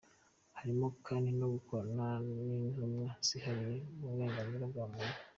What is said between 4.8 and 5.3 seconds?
muntu.